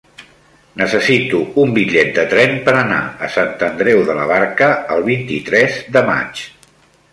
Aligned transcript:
Necessito 0.81 1.41
un 1.63 1.75
bitllet 1.75 2.09
de 2.15 2.23
tren 2.31 2.57
per 2.69 2.75
anar 2.79 3.03
a 3.27 3.31
Sant 3.35 3.53
Andreu 3.69 4.03
de 4.09 4.17
la 4.23 4.27
Barca 4.35 4.73
el 4.97 5.07
vint-i-tres 5.13 5.81
de 5.99 6.07
maig. 6.13 6.45